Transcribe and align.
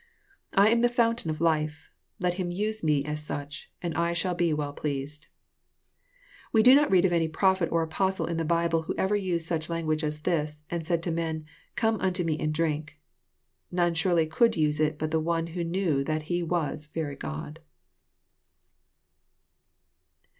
I 0.55 0.69
am 0.69 0.81
the 0.81 0.89
fountain 0.89 1.29
of 1.29 1.39
life. 1.39 1.91
Let 2.19 2.33
him 2.33 2.49
use 2.49 2.83
me 2.83 3.05
as 3.05 3.23
such, 3.23 3.69
and 3.83 3.93
I 3.93 4.13
shall 4.13 4.33
be 4.33 4.51
well 4.51 4.73
pleased." 4.73 5.27
We 6.51 6.63
do 6.63 6.73
not 6.73 6.89
read 6.89 7.05
of 7.05 7.11
any 7.13 7.27
prophet 7.27 7.69
or 7.71 7.83
Apostle 7.83 8.25
in 8.25 8.37
the 8.37 8.43
Bible 8.43 8.81
who 8.81 8.95
ever 8.97 9.15
used 9.15 9.45
such 9.45 9.69
language 9.69 10.03
as 10.03 10.21
this, 10.23 10.63
and 10.71 10.87
said 10.87 11.03
to 11.03 11.11
men, 11.11 11.41
*^ 11.41 11.45
Come 11.75 11.99
unto 12.01 12.23
me 12.23 12.35
and 12.39 12.51
drink." 12.51 12.97
None 13.69 13.93
surely 13.93 14.25
could 14.25 14.57
use 14.57 14.79
it 14.79 14.97
but 14.97 15.13
one 15.13 15.45
who 15.45 15.63
knew 15.63 16.03
that 16.03 16.23
He 16.23 16.41
was 16.41 16.87
very 16.87 17.15
God. 17.15 17.59